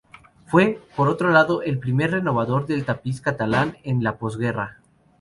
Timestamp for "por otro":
0.95-1.29